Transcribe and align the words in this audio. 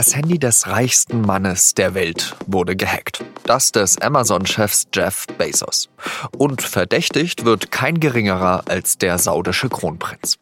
Das 0.00 0.16
Handy 0.16 0.38
des 0.38 0.66
reichsten 0.66 1.20
Mannes 1.20 1.74
der 1.74 1.92
Welt 1.92 2.34
wurde 2.46 2.74
gehackt. 2.74 3.22
Das 3.44 3.70
des 3.70 4.00
Amazon-Chefs 4.00 4.86
Jeff 4.94 5.26
Bezos. 5.36 5.90
Und 6.38 6.62
verdächtigt 6.62 7.44
wird 7.44 7.70
kein 7.70 8.00
geringerer 8.00 8.62
als 8.66 8.96
der 8.96 9.18
saudische 9.18 9.68
Kronprinz. 9.68 10.38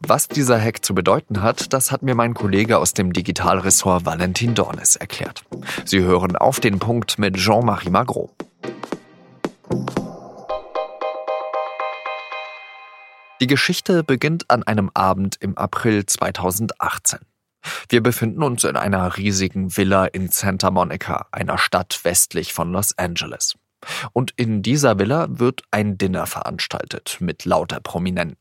Was 0.00 0.28
dieser 0.28 0.60
Hack 0.60 0.84
zu 0.84 0.94
bedeuten 0.94 1.40
hat, 1.40 1.72
das 1.72 1.90
hat 1.90 2.02
mir 2.02 2.14
mein 2.14 2.34
Kollege 2.34 2.76
aus 2.76 2.92
dem 2.92 3.14
Digitalressort 3.14 4.04
Valentin 4.04 4.54
Dornes 4.54 4.96
erklärt. 4.96 5.42
Sie 5.86 6.00
hören 6.00 6.36
auf 6.36 6.60
den 6.60 6.78
Punkt 6.78 7.18
mit 7.18 7.38
Jean-Marie 7.38 7.88
Magro. 7.88 8.34
Die 13.40 13.46
Geschichte 13.46 14.04
beginnt 14.04 14.50
an 14.50 14.64
einem 14.64 14.90
Abend 14.92 15.36
im 15.40 15.56
April 15.56 16.04
2018. 16.04 17.20
Wir 17.88 18.02
befinden 18.02 18.42
uns 18.42 18.64
in 18.64 18.76
einer 18.76 19.16
riesigen 19.16 19.76
Villa 19.76 20.06
in 20.06 20.28
Santa 20.28 20.70
Monica, 20.70 21.26
einer 21.30 21.58
Stadt 21.58 22.00
westlich 22.02 22.52
von 22.52 22.72
Los 22.72 22.96
Angeles. 22.98 23.54
Und 24.12 24.32
in 24.36 24.62
dieser 24.62 24.98
Villa 24.98 25.26
wird 25.30 25.62
ein 25.70 25.96
Dinner 25.96 26.26
veranstaltet 26.26 27.18
mit 27.20 27.44
lauter 27.44 27.80
Prominenten. 27.80 28.38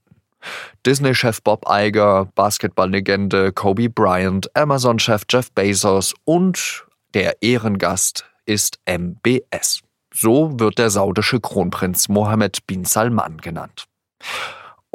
Disney-Chef 0.86 1.42
Bob 1.42 1.66
Iger, 1.68 2.26
Basketballlegende 2.36 3.52
Kobe 3.52 3.90
Bryant, 3.90 4.56
Amazon-Chef 4.56 5.24
Jeff 5.30 5.52
Bezos 5.52 6.14
und 6.24 6.86
der 7.14 7.42
Ehrengast 7.42 8.26
ist 8.46 8.80
MBS. 8.86 9.82
So 10.14 10.60
wird 10.60 10.78
der 10.78 10.90
saudische 10.90 11.40
Kronprinz 11.40 12.10
Mohammed 12.10 12.66
bin 12.68 12.86
Salman 12.86 13.38
genannt. 13.38 13.86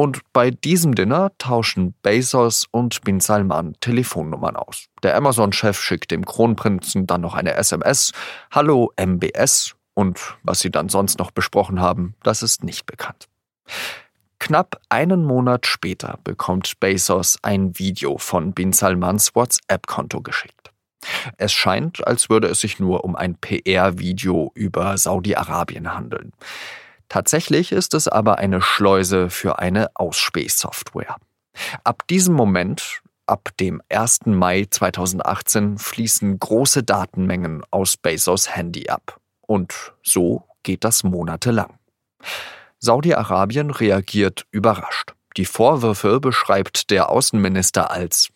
Und 0.01 0.21
bei 0.33 0.51
diesem 0.51 0.95
Dinner 0.95 1.31
tauschen 1.37 1.93
Bezos 2.01 2.67
und 2.71 3.03
Bin 3.03 3.21
Salman 3.21 3.75
Telefonnummern 3.81 4.57
aus. 4.57 4.87
Der 5.03 5.15
Amazon-Chef 5.15 5.79
schickt 5.79 6.11
dem 6.11 6.25
Kronprinzen 6.25 7.07
dann 7.07 7.21
noch 7.21 7.35
eine 7.35 7.53
SMS. 7.53 8.13
Hallo 8.51 8.95
MBS. 8.97 9.75
Und 9.93 10.39
was 10.43 10.61
sie 10.61 10.71
dann 10.71 10.89
sonst 10.89 11.19
noch 11.19 11.33
besprochen 11.33 11.83
haben, 11.83 12.15
das 12.23 12.43
ist 12.43 12.65
nicht 12.65 12.87
bekannt. 12.87 13.29
Knapp 14.39 14.81
einen 14.89 15.23
Monat 15.23 15.67
später 15.67 16.19
bekommt 16.25 16.81
Bezos 16.81 17.39
ein 17.43 17.79
Video 17.79 18.17
von 18.17 18.55
Bin 18.55 18.73
Salmans 18.73 19.35
WhatsApp-Konto 19.35 20.23
geschickt. 20.23 20.73
Es 21.37 21.53
scheint, 21.53 22.07
als 22.07 22.31
würde 22.31 22.49
es 22.49 22.61
sich 22.61 22.81
nur 22.81 23.05
um 23.05 23.17
ein 23.17 23.35
PR-Video 23.35 24.51
über 24.55 24.97
Saudi-Arabien 24.97 25.93
handeln. 25.93 26.33
Tatsächlich 27.11 27.73
ist 27.73 27.93
es 27.95 28.07
aber 28.07 28.39
eine 28.39 28.63
Schleuse 28.63 29.31
für 29.31 29.59
eine 29.59 29.91
Ausspähsoftware. 29.95 31.17
Ab 31.83 32.05
diesem 32.09 32.35
Moment, 32.35 33.03
ab 33.27 33.51
dem 33.59 33.83
1. 33.89 34.27
Mai 34.27 34.69
2018, 34.71 35.77
fließen 35.77 36.39
große 36.39 36.85
Datenmengen 36.85 37.63
aus 37.73 37.97
Bezos 37.97 38.55
Handy 38.55 38.89
ab. 38.89 39.19
Und 39.41 39.93
so 40.05 40.45
geht 40.63 40.85
das 40.85 41.03
monatelang. 41.03 41.75
Saudi-Arabien 42.79 43.71
reagiert 43.71 44.47
überrascht. 44.53 45.13
Die 45.37 45.47
Vorwürfe 45.47 46.21
beschreibt 46.21 46.91
der 46.91 47.11
Außenminister 47.11 47.91
als 47.91 48.29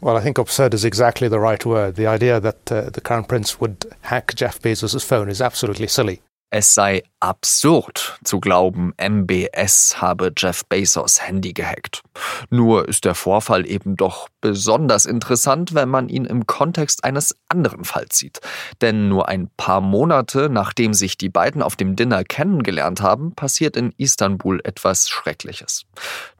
Well, 0.00 0.16
I 0.18 0.22
think 0.22 0.38
absurd 0.38 0.72
is 0.72 0.84
exactly 0.84 1.28
the 1.28 1.36
right 1.36 1.64
word. 1.66 1.96
The 1.96 2.08
idea 2.08 2.40
that 2.40 2.72
uh, 2.72 2.90
the 2.92 3.00
Crown 3.00 3.24
Prince 3.24 3.60
would 3.60 3.86
hack 4.00 4.34
Jeff 4.36 4.58
Bezos' 4.58 5.04
phone 5.04 5.30
is 5.30 5.40
absolutely 5.40 5.86
silly. 5.86 6.22
Es 6.54 6.74
sei 6.74 7.02
absurd 7.18 8.18
zu 8.24 8.38
glauben, 8.38 8.92
MBS 8.98 10.02
habe 10.02 10.30
Jeff 10.36 10.66
Bezos 10.66 11.26
Handy 11.26 11.54
gehackt. 11.54 12.02
Nur 12.50 12.86
ist 12.86 13.06
der 13.06 13.14
Vorfall 13.14 13.66
eben 13.66 13.96
doch 13.96 14.28
besonders 14.42 15.06
interessant, 15.06 15.72
wenn 15.72 15.88
man 15.88 16.10
ihn 16.10 16.26
im 16.26 16.46
Kontext 16.46 17.04
eines 17.04 17.34
anderen 17.48 17.84
Falls 17.84 18.18
sieht. 18.18 18.40
Denn 18.82 19.08
nur 19.08 19.30
ein 19.30 19.48
paar 19.56 19.80
Monate 19.80 20.50
nachdem 20.50 20.92
sich 20.92 21.16
die 21.16 21.30
beiden 21.30 21.62
auf 21.62 21.74
dem 21.74 21.96
Dinner 21.96 22.22
kennengelernt 22.22 23.00
haben, 23.00 23.34
passiert 23.34 23.74
in 23.74 23.94
Istanbul 23.96 24.60
etwas 24.62 25.08
Schreckliches. 25.08 25.86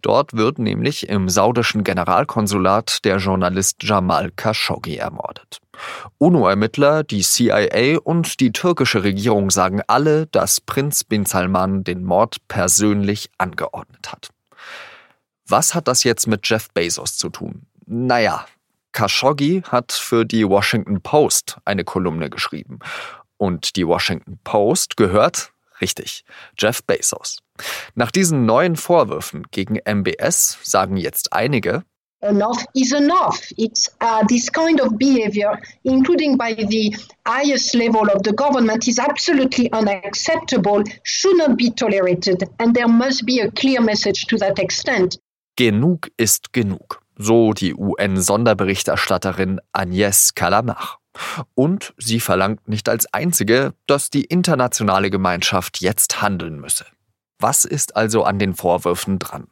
Dort 0.03 0.35
wird 0.35 0.59
nämlich 0.59 1.09
im 1.09 1.31
saudischen 1.31 1.85
Generalkonsulat 1.85 3.03
der 3.07 3.17
Journalist 3.17 3.83
Jamal 3.83 4.31
Khashoggi 4.31 4.97
ermordet. 4.97 5.63
UNO-Ermittler, 6.19 7.05
die 7.05 7.23
CIA 7.23 7.99
und 8.03 8.41
die 8.41 8.53
türkische 8.53 9.05
Regierung 9.05 9.51
sagen 9.51 9.83
alle, 9.87 10.27
dass 10.27 10.61
Prinz 10.61 11.05
bin 11.05 11.27
Salman 11.27 11.85
den 11.85 12.05
Mord 12.05 12.37
persönlich 12.49 13.31
angeordnet 13.39 14.13
hat. 14.13 14.31
Was 15.47 15.75
hat 15.75 15.89
das 15.89 16.05
jetzt 16.05 16.27
mit 16.27 16.49
Jeff 16.49 16.71
Bezos 16.71 17.17
zu 17.17 17.29
tun? 17.29 17.67
Naja, 17.87 18.47
Khashoggi 18.93 19.63
hat 19.69 19.93
für 19.93 20.25
die 20.25 20.49
Washington 20.49 21.01
Post 21.01 21.59
eine 21.65 21.85
Kolumne 21.85 22.31
geschrieben. 22.31 22.79
Und 23.39 23.77
die 23.77 23.87
Washington 23.87 24.39
Post 24.45 24.97
gehört, 24.97 25.53
richtig, 25.81 26.25
Jeff 26.57 26.83
Bezos. 26.85 27.39
Nach 27.95 28.11
diesen 28.11 28.47
neuen 28.47 28.77
Vorwürfen 28.77 29.45
gegen 29.51 29.79
MBS 29.85 30.59
sagen 30.63 30.97
jetzt 30.97 31.33
einige, 31.33 31.85
enough 32.23 32.65
is 32.75 32.93
enough. 32.93 33.53
It's 33.59 33.89
uh, 34.01 34.25
this 34.29 34.49
kind 34.49 34.81
of 34.81 34.99
behavior, 34.99 35.61
including 35.85 36.37
by 36.37 36.55
the 36.55 36.95
highest 37.27 37.75
level 37.75 38.09
of 38.11 38.23
the 38.23 38.33
government, 38.33 38.89
is 38.89 38.99
absolutely 38.99 39.71
unacceptable, 39.73 40.83
should 41.03 41.37
not 41.37 41.57
be 41.57 41.71
tolerated, 41.71 42.45
and 42.59 42.75
there 42.75 42.89
must 42.89 43.27
be 43.27 43.41
a 43.41 43.51
clear 43.51 43.81
message 43.81 44.27
to 44.27 44.37
that 44.39 44.59
extent. 44.59 45.19
Genug 45.57 46.11
ist 46.17 46.53
genug, 46.53 47.03
so 47.19 47.53
die 47.53 47.75
UN-Sonderberichterstatterin 47.75 49.61
Agnès 49.73 50.35
Kalamach. 50.35 50.99
Und 51.55 51.93
sie 51.99 52.21
verlangt 52.21 52.69
nicht 52.69 52.89
als 52.89 53.07
einzige, 53.13 53.75
dass 53.87 54.09
die 54.09 54.25
internationale 54.25 55.11
Gemeinschaft 55.11 55.83
jetzt 55.83 56.23
handeln 56.23 56.59
müsse. 56.59 56.87
Was 57.39 57.67
ist 57.67 57.97
also 57.97 58.23
an 58.23 58.39
den 58.39 58.55
Vorwürfen 58.55 59.19
dran? 59.19 59.49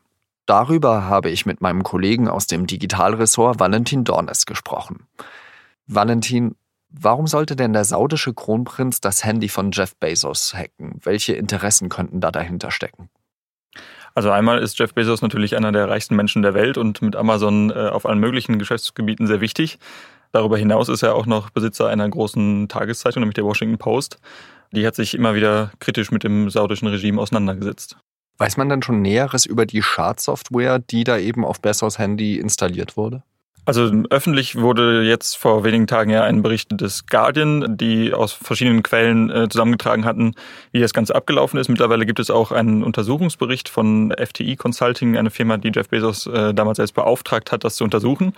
Darüber 0.46 1.04
habe 1.04 1.30
ich 1.30 1.46
mit 1.46 1.60
meinem 1.60 1.82
Kollegen 1.82 2.28
aus 2.28 2.46
dem 2.46 2.66
Digitalressort 2.66 3.60
Valentin 3.60 4.04
Dornes 4.04 4.46
gesprochen. 4.46 5.06
Valentin, 5.86 6.56
warum 6.88 7.26
sollte 7.26 7.56
denn 7.56 7.72
der 7.72 7.84
saudische 7.84 8.34
Kronprinz 8.34 9.00
das 9.00 9.24
Handy 9.24 9.48
von 9.48 9.70
Jeff 9.72 9.96
Bezos 9.96 10.54
hacken? 10.54 11.00
Welche 11.02 11.34
Interessen 11.34 11.88
könnten 11.88 12.20
da 12.20 12.30
dahinter 12.30 12.70
stecken? 12.70 13.10
Also 14.14 14.30
einmal 14.30 14.58
ist 14.58 14.78
Jeff 14.78 14.94
Bezos 14.94 15.22
natürlich 15.22 15.56
einer 15.56 15.72
der 15.72 15.88
reichsten 15.88 16.16
Menschen 16.16 16.42
der 16.42 16.54
Welt 16.54 16.78
und 16.78 17.00
mit 17.00 17.14
Amazon 17.14 17.70
äh, 17.70 17.88
auf 17.88 18.06
allen 18.06 18.18
möglichen 18.18 18.58
Geschäftsgebieten 18.58 19.26
sehr 19.26 19.40
wichtig. 19.40 19.78
Darüber 20.32 20.58
hinaus 20.58 20.88
ist 20.88 21.02
er 21.02 21.14
auch 21.14 21.26
noch 21.26 21.50
Besitzer 21.50 21.88
einer 21.88 22.08
großen 22.08 22.68
Tageszeitung, 22.68 23.20
nämlich 23.20 23.34
der 23.34 23.44
Washington 23.44 23.78
Post. 23.78 24.18
Die 24.72 24.86
hat 24.86 24.94
sich 24.94 25.14
immer 25.14 25.34
wieder 25.34 25.72
kritisch 25.80 26.10
mit 26.10 26.22
dem 26.22 26.50
saudischen 26.50 26.88
Regime 26.88 27.20
auseinandergesetzt. 27.20 27.96
Weiß 28.40 28.56
man 28.56 28.70
denn 28.70 28.82
schon 28.82 29.02
Näheres 29.02 29.44
über 29.44 29.66
die 29.66 29.82
Schadsoftware, 29.82 30.78
die 30.78 31.04
da 31.04 31.18
eben 31.18 31.44
auf 31.44 31.60
Bezos 31.60 31.98
Handy 31.98 32.38
installiert 32.38 32.96
wurde? 32.96 33.22
Also 33.66 33.92
öffentlich 34.08 34.56
wurde 34.56 35.02
jetzt 35.02 35.36
vor 35.36 35.62
wenigen 35.62 35.86
Tagen 35.86 36.10
ja 36.10 36.24
ein 36.24 36.40
Bericht 36.40 36.80
des 36.80 37.04
Guardian, 37.04 37.76
die 37.76 38.14
aus 38.14 38.32
verschiedenen 38.32 38.82
Quellen 38.82 39.28
äh, 39.28 39.46
zusammengetragen 39.50 40.06
hatten, 40.06 40.32
wie 40.72 40.80
das 40.80 40.94
Ganze 40.94 41.14
abgelaufen 41.14 41.60
ist. 41.60 41.68
Mittlerweile 41.68 42.06
gibt 42.06 42.18
es 42.18 42.30
auch 42.30 42.50
einen 42.50 42.82
Untersuchungsbericht 42.82 43.68
von 43.68 44.14
FTI 44.18 44.56
Consulting, 44.56 45.18
eine 45.18 45.28
Firma, 45.28 45.58
die 45.58 45.72
Jeff 45.74 45.90
Bezos 45.90 46.26
äh, 46.26 46.54
damals 46.54 46.76
selbst 46.76 46.94
beauftragt 46.94 47.52
hat, 47.52 47.62
das 47.62 47.76
zu 47.76 47.84
untersuchen. 47.84 48.32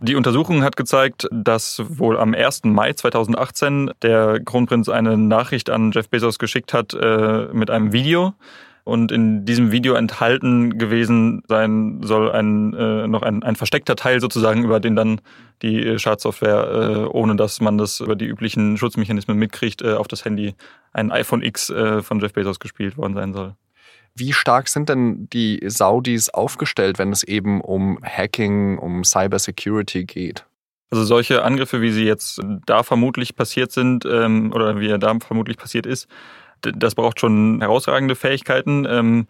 Die 0.00 0.16
Untersuchung 0.16 0.64
hat 0.64 0.76
gezeigt, 0.76 1.28
dass 1.30 1.80
wohl 1.86 2.18
am 2.18 2.34
1. 2.34 2.64
Mai 2.64 2.92
2018 2.92 3.92
der 4.02 4.40
Kronprinz 4.44 4.88
eine 4.88 5.16
Nachricht 5.16 5.70
an 5.70 5.92
Jeff 5.92 6.08
Bezos 6.08 6.40
geschickt 6.40 6.74
hat 6.74 6.92
äh, 6.92 7.46
mit 7.52 7.70
einem 7.70 7.92
Video 7.92 8.34
und 8.84 9.10
in 9.10 9.46
diesem 9.46 9.72
Video 9.72 9.94
enthalten 9.94 10.78
gewesen 10.78 11.42
sein 11.48 12.00
soll 12.02 12.30
ein 12.30 12.74
äh, 12.74 13.08
noch 13.08 13.22
ein, 13.22 13.42
ein 13.42 13.56
versteckter 13.56 13.96
Teil 13.96 14.20
sozusagen, 14.20 14.62
über 14.62 14.78
den 14.78 14.94
dann 14.94 15.22
die 15.62 15.98
Schadsoftware, 15.98 16.68
äh, 16.70 17.04
ohne 17.06 17.36
dass 17.36 17.60
man 17.62 17.78
das 17.78 18.00
über 18.00 18.14
die 18.14 18.26
üblichen 18.26 18.76
Schutzmechanismen 18.76 19.38
mitkriegt, 19.38 19.80
äh, 19.80 19.94
auf 19.94 20.06
das 20.06 20.26
Handy 20.26 20.54
ein 20.92 21.10
iPhone 21.10 21.42
X 21.42 21.70
äh, 21.70 22.02
von 22.02 22.20
Jeff 22.20 22.34
Bezos 22.34 22.60
gespielt 22.60 22.98
worden 22.98 23.14
sein 23.14 23.32
soll. 23.32 23.54
Wie 24.14 24.32
stark 24.32 24.68
sind 24.68 24.90
denn 24.90 25.28
die 25.32 25.60
Saudis 25.66 26.28
aufgestellt, 26.28 26.98
wenn 26.98 27.10
es 27.10 27.24
eben 27.24 27.60
um 27.60 27.98
Hacking, 28.02 28.78
um 28.78 29.02
Cybersecurity 29.02 30.04
geht? 30.04 30.44
Also 30.90 31.04
solche 31.04 31.42
Angriffe, 31.42 31.80
wie 31.80 31.90
sie 31.90 32.04
jetzt 32.04 32.40
da 32.66 32.84
vermutlich 32.84 33.34
passiert 33.34 33.72
sind 33.72 34.04
ähm, 34.04 34.52
oder 34.52 34.78
wie 34.78 34.88
er 34.88 34.98
da 34.98 35.18
vermutlich 35.18 35.56
passiert 35.56 35.86
ist, 35.86 36.06
das 36.74 36.94
braucht 36.94 37.20
schon 37.20 37.60
herausragende 37.60 38.14
Fähigkeiten. 38.14 38.86
Ähm, 38.88 39.26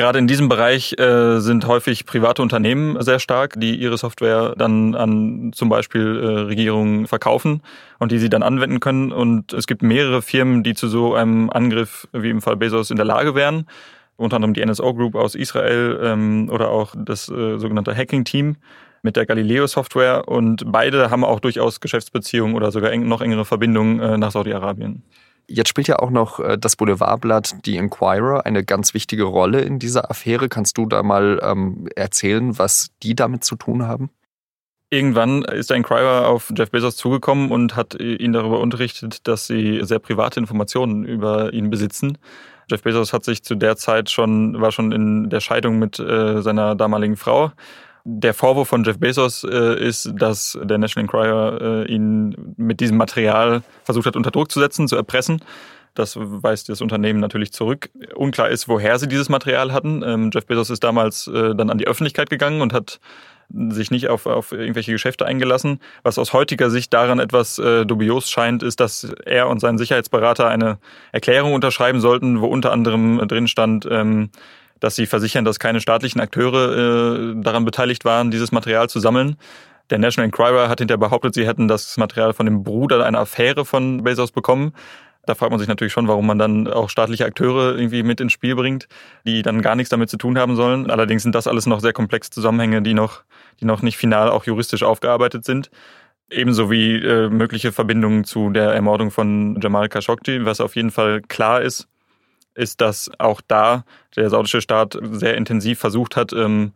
Gerade 0.00 0.18
in 0.18 0.26
diesem 0.26 0.48
Bereich 0.48 0.98
äh, 0.98 1.40
sind 1.40 1.66
häufig 1.66 2.06
private 2.06 2.40
Unternehmen 2.40 2.96
sehr 3.02 3.18
stark, 3.18 3.60
die 3.60 3.74
ihre 3.74 3.98
Software 3.98 4.54
dann 4.56 4.94
an 4.94 5.52
zum 5.52 5.68
Beispiel 5.68 6.18
äh, 6.18 6.26
Regierungen 6.46 7.06
verkaufen 7.06 7.60
und 7.98 8.10
die 8.10 8.18
sie 8.18 8.30
dann 8.30 8.42
anwenden 8.42 8.80
können. 8.80 9.12
Und 9.12 9.52
es 9.52 9.66
gibt 9.66 9.82
mehrere 9.82 10.22
Firmen, 10.22 10.62
die 10.62 10.72
zu 10.72 10.88
so 10.88 11.14
einem 11.14 11.50
Angriff 11.50 12.08
wie 12.12 12.30
im 12.30 12.40
Fall 12.40 12.56
Bezos 12.56 12.90
in 12.90 12.96
der 12.96 13.04
Lage 13.04 13.34
wären. 13.34 13.66
Unter 14.16 14.36
anderem 14.36 14.54
die 14.54 14.64
NSO 14.64 14.94
Group 14.94 15.14
aus 15.14 15.34
Israel 15.34 16.00
ähm, 16.02 16.48
oder 16.50 16.70
auch 16.70 16.94
das 16.96 17.28
äh, 17.28 17.58
sogenannte 17.58 17.94
Hacking 17.94 18.24
Team. 18.24 18.56
mit 19.02 19.16
der 19.16 19.26
Galileo-Software 19.26 20.28
und 20.28 20.64
beide 20.66 21.10
haben 21.10 21.24
auch 21.24 21.40
durchaus 21.40 21.80
Geschäftsbeziehungen 21.80 22.54
oder 22.54 22.70
sogar 22.70 22.94
noch 22.96 23.20
engere 23.20 23.44
Verbindungen 23.44 24.00
äh, 24.00 24.18
nach 24.18 24.30
Saudi-Arabien. 24.30 25.02
Jetzt 25.52 25.68
spielt 25.68 25.88
ja 25.88 25.98
auch 25.98 26.10
noch 26.10 26.38
äh, 26.38 26.56
das 26.56 26.76
Boulevardblatt 26.76 27.56
The 27.64 27.76
Inquirer 27.76 28.46
eine 28.46 28.64
ganz 28.64 28.94
wichtige 28.94 29.24
Rolle 29.24 29.62
in 29.62 29.80
dieser 29.80 30.08
Affäre. 30.08 30.48
Kannst 30.48 30.78
du 30.78 30.86
da 30.86 31.02
mal 31.02 31.40
ähm, 31.42 31.88
erzählen, 31.96 32.56
was 32.56 32.90
die 33.02 33.16
damit 33.16 33.42
zu 33.42 33.56
tun 33.56 33.84
haben? 33.84 34.10
Irgendwann 34.90 35.42
ist 35.42 35.70
der 35.70 35.76
Inquirer 35.76 36.28
auf 36.28 36.52
Jeff 36.56 36.70
Bezos 36.70 36.96
zugekommen 36.96 37.50
und 37.50 37.74
hat 37.74 37.94
ihn 38.00 38.32
darüber 38.32 38.60
unterrichtet, 38.60 39.26
dass 39.26 39.48
sie 39.48 39.80
sehr 39.82 39.98
private 39.98 40.38
Informationen 40.38 41.04
über 41.04 41.52
ihn 41.52 41.68
besitzen. 41.68 42.18
Jeff 42.70 42.82
Bezos 42.82 43.12
hat 43.12 43.24
sich 43.24 43.42
zu 43.42 43.56
der 43.56 43.76
Zeit 43.76 44.08
schon, 44.08 44.60
war 44.60 44.70
schon 44.70 44.92
in 44.92 45.30
der 45.30 45.40
Scheidung 45.40 45.80
mit 45.80 45.98
äh, 45.98 46.42
seiner 46.42 46.76
damaligen 46.76 47.16
Frau. 47.16 47.50
Der 48.04 48.34
Vorwurf 48.34 48.68
von 48.68 48.84
Jeff 48.84 48.98
Bezos 48.98 49.44
äh, 49.44 49.78
ist, 49.78 50.12
dass 50.14 50.58
der 50.62 50.78
National 50.78 51.04
Enquirer 51.04 51.84
äh, 51.86 51.92
ihn 51.92 52.54
mit 52.56 52.80
diesem 52.80 52.96
Material 52.96 53.62
versucht 53.84 54.06
hat, 54.06 54.16
unter 54.16 54.30
Druck 54.30 54.50
zu 54.50 54.60
setzen, 54.60 54.88
zu 54.88 54.96
erpressen. 54.96 55.42
Das 55.94 56.16
weist 56.16 56.68
das 56.68 56.80
Unternehmen 56.80 57.20
natürlich 57.20 57.52
zurück. 57.52 57.90
Unklar 58.14 58.48
ist, 58.48 58.68
woher 58.68 58.98
sie 58.98 59.08
dieses 59.08 59.28
Material 59.28 59.72
hatten. 59.72 60.02
Ähm, 60.04 60.30
Jeff 60.32 60.46
Bezos 60.46 60.70
ist 60.70 60.84
damals 60.84 61.26
äh, 61.26 61.54
dann 61.54 61.68
an 61.68 61.78
die 61.78 61.86
Öffentlichkeit 61.86 62.30
gegangen 62.30 62.62
und 62.62 62.72
hat 62.72 63.00
sich 63.52 63.90
nicht 63.90 64.08
auf, 64.08 64.26
auf 64.26 64.52
irgendwelche 64.52 64.92
Geschäfte 64.92 65.26
eingelassen. 65.26 65.80
Was 66.02 66.18
aus 66.18 66.32
heutiger 66.32 66.70
Sicht 66.70 66.92
daran 66.94 67.18
etwas 67.18 67.58
äh, 67.58 67.84
dubios 67.84 68.30
scheint, 68.30 68.62
ist, 68.62 68.80
dass 68.80 69.12
er 69.24 69.48
und 69.48 69.60
sein 69.60 69.76
Sicherheitsberater 69.76 70.48
eine 70.48 70.78
Erklärung 71.12 71.54
unterschreiben 71.54 72.00
sollten, 72.00 72.40
wo 72.40 72.46
unter 72.46 72.70
anderem 72.70 73.18
drin 73.26 73.48
stand, 73.48 73.86
ähm, 73.90 74.30
dass 74.80 74.96
sie 74.96 75.06
versichern, 75.06 75.44
dass 75.44 75.58
keine 75.58 75.80
staatlichen 75.80 76.20
Akteure 76.20 77.32
äh, 77.32 77.34
daran 77.42 77.64
beteiligt 77.64 78.04
waren, 78.04 78.30
dieses 78.30 78.52
Material 78.52 78.88
zu 78.88 78.98
sammeln. 78.98 79.36
Der 79.90 79.98
National 79.98 80.26
Enquirer 80.26 80.68
hat 80.68 80.78
hinterher 80.78 80.98
behauptet, 80.98 81.34
sie 81.34 81.46
hätten 81.46 81.68
das 81.68 81.96
Material 81.96 82.32
von 82.32 82.46
dem 82.46 82.62
Bruder 82.62 83.04
einer 83.04 83.18
Affäre 83.18 83.64
von 83.64 84.04
Bezos 84.04 84.32
bekommen. 84.32 84.72
Da 85.26 85.34
fragt 85.34 85.50
man 85.50 85.58
sich 85.58 85.68
natürlich 85.68 85.92
schon, 85.92 86.08
warum 86.08 86.26
man 86.26 86.38
dann 86.38 86.66
auch 86.66 86.88
staatliche 86.88 87.26
Akteure 87.26 87.76
irgendwie 87.76 88.02
mit 88.02 88.20
ins 88.20 88.32
Spiel 88.32 88.54
bringt, 88.54 88.88
die 89.26 89.42
dann 89.42 89.60
gar 89.62 89.74
nichts 89.74 89.90
damit 89.90 90.08
zu 90.08 90.16
tun 90.16 90.38
haben 90.38 90.56
sollen. 90.56 90.90
Allerdings 90.90 91.22
sind 91.22 91.34
das 91.34 91.46
alles 91.46 91.66
noch 91.66 91.80
sehr 91.80 91.92
komplexe 91.92 92.30
Zusammenhänge, 92.30 92.82
die 92.82 92.94
noch, 92.94 93.22
die 93.60 93.64
noch 93.66 93.82
nicht 93.82 93.96
final 93.96 94.30
auch 94.30 94.44
juristisch 94.44 94.82
aufgearbeitet 94.82 95.44
sind. 95.44 95.70
Ebenso 96.30 96.70
wie 96.70 96.94
äh, 96.96 97.28
mögliche 97.28 97.72
Verbindungen 97.72 98.24
zu 98.24 98.50
der 98.50 98.72
Ermordung 98.72 99.10
von 99.10 99.58
Jamal 99.60 99.88
Khashoggi. 99.88 100.44
Was 100.46 100.60
auf 100.60 100.76
jeden 100.76 100.92
Fall 100.92 101.20
klar 101.22 101.60
ist, 101.60 101.88
ist, 102.54 102.80
dass 102.80 103.10
auch 103.18 103.40
da 103.46 103.84
der 104.16 104.30
saudische 104.30 104.60
Staat 104.60 104.98
sehr 105.02 105.36
intensiv 105.36 105.78
versucht 105.78 106.16
hat, 106.16 106.32
ähm, 106.32 106.72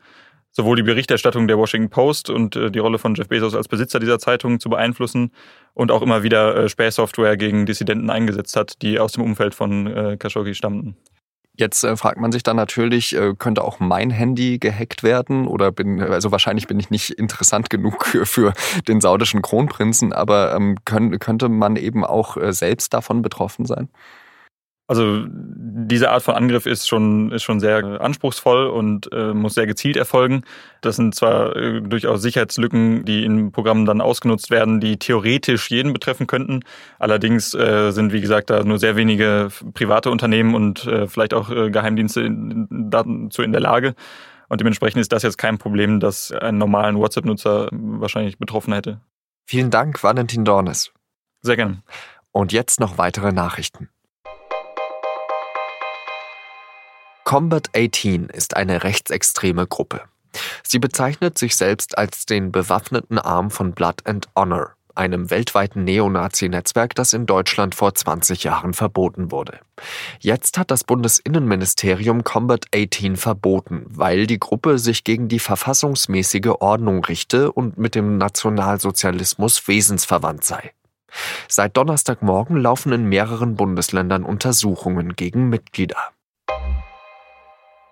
sowohl 0.50 0.76
die 0.76 0.82
Berichterstattung 0.82 1.49
der 1.49 1.59
Washington 1.59 1.91
Post 1.91 2.31
und 2.31 2.55
äh, 2.55 2.71
die 2.71 2.79
Rolle 2.79 2.99
von 2.99 3.15
Jeff 3.15 3.29
Bezos 3.29 3.55
als 3.55 3.69
Besitzer 3.69 3.99
dieser 3.99 4.19
Zeitung 4.19 4.61
zu 4.61 4.71
beeinflussen 4.71 5.32
und 5.75 5.91
auch 5.91 6.00
immer 6.03 6.23
wieder 6.23 6.56
äh, 6.56 6.69
Spähsoftware 6.69 7.37
gegen 7.37 7.67
Dissidenten 7.67 8.09
eingesetzt 8.09 8.56
hat, 8.56 8.81
die 8.82 9.00
aus 9.00 9.12
dem 9.12 9.25
Umfeld 9.25 9.55
von 9.55 9.87
äh, 9.88 10.17
Khashoggi 10.17 10.55
stammten. 10.55 10.97
Jetzt 11.56 11.85
äh, 11.85 11.97
fragt 11.97 12.19
man 12.19 12.32
sich 12.32 12.43
dann 12.43 12.56
natürlich, 12.56 13.15
äh, 13.15 13.35
könnte 13.37 13.62
auch 13.62 13.79
mein 13.79 14.11
Handy 14.11 14.59
gehackt 14.59 15.03
werden 15.03 15.47
oder 15.47 15.70
bin, 15.70 16.00
also 16.00 16.32
wahrscheinlich 16.32 16.67
bin 16.67 16.81
ich 16.81 16.91
nicht 16.91 17.11
interessant 17.11 17.70
genug 17.70 18.06
für, 18.06 18.27
für 18.27 18.53
den 18.88 19.00
saudischen 19.00 19.43
Kronprinzen, 19.43 20.12
aber 20.12 20.55
ähm, 20.55 20.77
können, 20.85 21.19
könnte 21.19 21.49
man 21.49 21.77
eben 21.77 22.05
auch 22.05 22.37
äh, 22.37 22.53
selbst 22.53 22.93
davon 22.93 23.23
betroffen 23.23 23.67
sein? 23.67 23.88
Also 24.86 25.25
diese 25.28 26.10
Art 26.10 26.22
von 26.22 26.34
Angriff 26.34 26.66
ist 26.66 26.86
schon, 26.86 27.32
ist 27.32 27.42
schon 27.42 27.58
sehr 27.58 28.00
anspruchsvoll 28.02 28.66
und 28.66 29.10
äh, 29.12 29.32
muss 29.32 29.54
sehr 29.54 29.66
gezielt 29.66 29.96
erfolgen. 29.96 30.42
Das 30.82 30.96
sind 30.96 31.14
zwar 31.14 31.56
äh, 31.56 31.81
durchaus 31.81 32.20
Sicherheitslücken, 32.20 33.04
die 33.06 33.25
in 33.25 33.50
Programmen 33.50 33.86
dann 33.86 34.02
ausgenutzt 34.02 34.50
werden, 34.50 34.81
die 34.81 34.98
theoretisch 34.98 35.70
jeden 35.70 35.94
betreffen 35.94 36.26
könnten. 36.26 36.60
Allerdings 36.98 37.54
äh, 37.54 37.92
sind, 37.92 38.12
wie 38.12 38.20
gesagt, 38.20 38.50
da 38.50 38.62
nur 38.62 38.78
sehr 38.78 38.96
wenige 38.96 39.48
private 39.72 40.10
Unternehmen 40.10 40.54
und 40.54 40.86
äh, 40.86 41.06
vielleicht 41.06 41.32
auch 41.32 41.50
äh, 41.50 41.70
Geheimdienste 41.70 42.20
in, 42.20 42.69
dazu 42.90 43.42
in 43.42 43.52
der 43.52 43.62
Lage. 43.62 43.94
Und 44.50 44.60
dementsprechend 44.60 45.00
ist 45.00 45.12
das 45.12 45.22
jetzt 45.22 45.38
kein 45.38 45.56
Problem, 45.56 45.98
das 45.98 46.31
einen 46.31 46.58
normalen 46.58 46.98
WhatsApp-Nutzer 46.98 47.69
wahrscheinlich 47.72 48.38
betroffen 48.38 48.75
hätte. 48.75 49.00
Vielen 49.46 49.70
Dank, 49.70 50.02
Valentin 50.02 50.44
Dornes. 50.44 50.92
Sehr 51.40 51.56
gerne. 51.56 51.82
Und 52.32 52.52
jetzt 52.52 52.81
noch 52.81 52.98
weitere 52.98 53.32
Nachrichten. 53.32 53.88
Combat 57.25 57.71
18 57.75 58.26
ist 58.26 58.55
eine 58.55 58.85
rechtsextreme 58.85 59.67
Gruppe. 59.67 60.03
Sie 60.62 60.79
bezeichnet 60.79 61.38
sich 61.38 61.56
selbst 61.56 61.97
als 61.97 62.26
den 62.26 62.53
bewaffneten 62.53 63.19
Arm 63.19 63.50
von 63.50 63.73
Blood 63.73 64.06
and 64.06 64.29
Honor, 64.37 64.73
einem 64.94 65.31
weltweiten 65.31 65.85
Neonazi-Netzwerk, 65.85 66.94
das 66.94 67.15
in 67.15 67.25
Deutschland 67.25 67.75
vor 67.75 67.94
20 67.94 68.44
Jahren 68.44 68.75
verboten 68.75 69.31
wurde. 69.31 69.59
Jetzt 70.21 70.59
hat 70.59 70.71
das 70.71 70.85
Bundesinnenministerium 70.85 72.25
Combat 72.25 72.67
18 72.75 73.17
verboten, 73.17 73.87
weil 73.88 74.27
die 74.27 74.38
Gruppe 74.38 74.79
sich 74.79 75.03
gegen 75.03 75.29
die 75.29 75.38
verfassungsmäßige 75.38 76.53
Ordnung 76.61 77.03
richte 77.06 77.53
und 77.53 77.79
mit 77.79 77.94
dem 77.94 78.19
Nationalsozialismus 78.19 79.67
wesensverwandt 79.67 80.44
sei. 80.44 80.73
Seit 81.49 81.75
Donnerstagmorgen 81.77 82.59
laufen 82.59 82.93
in 82.93 83.09
mehreren 83.09 83.55
Bundesländern 83.55 84.25
Untersuchungen 84.25 85.17
gegen 85.17 85.49
Mitglieder. 85.49 86.13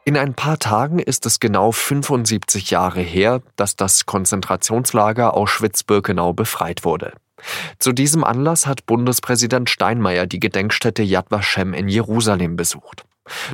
In 0.04 0.16
ein 0.16 0.34
paar 0.34 0.58
Tagen 0.58 0.99
ist 0.99 1.26
es 1.26 1.38
genau 1.38 1.70
75 1.70 2.70
Jahre 2.70 3.00
her, 3.00 3.40
dass 3.54 3.76
das 3.76 4.04
Konzentrationslager 4.04 5.34
Auschwitz-Birkenau 5.34 6.32
befreit 6.32 6.84
wurde. 6.84 7.12
Zu 7.78 7.93
diesem 7.93 8.25
Anlass 8.25 8.66
hat 8.66 8.87
Bundespräsident 8.87 9.70
Steinmeier 9.70 10.26
die 10.26 10.40
Gedenkstätte 10.40 11.04
Yad 11.04 11.31
Vashem 11.31 11.72
in 11.72 11.88
Jerusalem 11.88 12.56
besucht. 12.56 13.04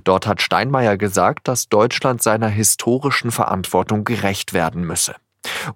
Dort 0.04 0.26
hat 0.26 0.40
Steinmeier 0.40 0.96
gesagt, 0.96 1.48
dass 1.48 1.68
Deutschland 1.68 2.22
seiner 2.22 2.48
historischen 2.48 3.30
Verantwortung 3.30 4.04
gerecht 4.04 4.54
werden 4.54 4.84
müsse. 4.84 5.16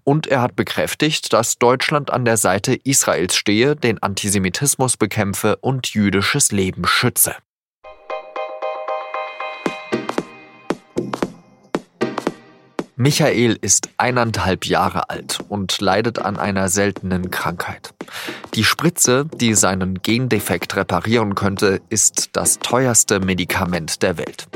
Und 0.05 0.27
er 0.27 0.41
hat 0.41 0.57
bekräftigt, 0.57 1.35
dass 1.35 1.59
Deutschland 1.59 2.11
an 2.11 2.25
der 2.25 2.39
Seite 2.39 2.75
Israels 2.75 3.37
stehe, 3.37 3.77
den 3.77 4.03
Antisemitismus 4.03 4.97
bekämpfe 4.97 5.57
und 5.57 5.89
jüdisches 5.89 6.51
Leben 6.51 6.87
schütze. 6.87 7.37
Michael 13.03 13.59
ist 13.61 13.89
eineinhalb 13.97 14.65
Jahre 14.65 15.11
alt 15.11 15.41
und 15.49 15.81
leidet 15.81 16.21
an 16.21 16.37
einer 16.37 16.69
seltenen 16.69 17.33
Krankheit. 17.33 17.95
Die 18.55 18.63
Spritze, 18.63 19.27
die 19.41 19.55
seinen 19.55 20.03
Gendefekt 20.03 20.77
reparieren 20.77 21.35
könnte, 21.35 21.81
ist 21.89 22.31
das 22.35 22.61
teuerste 22.61 23.19
Medikament 23.19 24.05
der 24.05 24.19
Welt. 24.19 24.47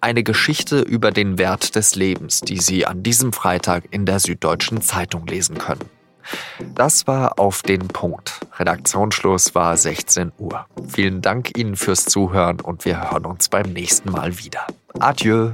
Eine 0.00 0.24
Geschichte 0.24 0.80
über 0.80 1.12
den 1.12 1.38
Wert 1.38 1.76
des 1.76 1.94
Lebens, 1.94 2.40
die 2.40 2.58
Sie 2.58 2.84
an 2.84 3.04
diesem 3.04 3.32
Freitag 3.32 3.84
in 3.92 4.06
der 4.06 4.18
Süddeutschen 4.18 4.82
Zeitung 4.82 5.28
lesen 5.28 5.58
können. 5.58 5.88
Das 6.74 7.06
war 7.06 7.38
auf 7.38 7.62
den 7.62 7.86
Punkt. 7.86 8.40
Redaktionsschluss 8.58 9.54
war 9.54 9.76
16 9.76 10.32
Uhr. 10.38 10.66
Vielen 10.88 11.22
Dank 11.22 11.56
Ihnen 11.56 11.76
fürs 11.76 12.06
Zuhören 12.06 12.60
und 12.60 12.84
wir 12.84 13.08
hören 13.12 13.24
uns 13.24 13.48
beim 13.48 13.72
nächsten 13.72 14.10
Mal 14.10 14.36
wieder. 14.40 14.66
Adieu. 14.98 15.52